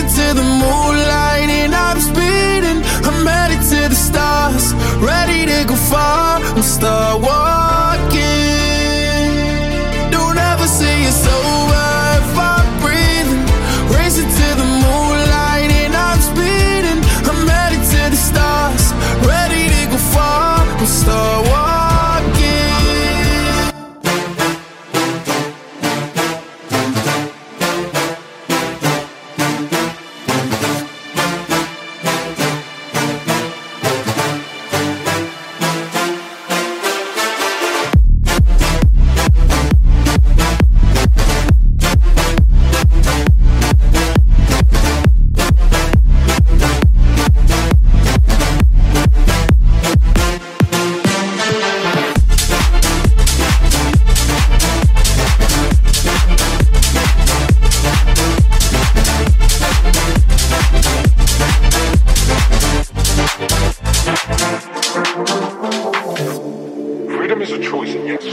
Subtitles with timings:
[0.00, 0.89] dancing to the moon.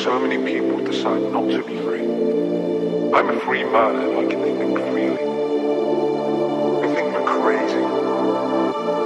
[0.08, 2.00] so many people decide not to be free.
[3.14, 5.22] I'm a free man and I can think freely.
[6.82, 7.84] I think we're crazy.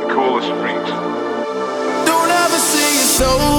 [0.02, 0.92] The coolest freaks.
[2.06, 3.51] Don't ever see it so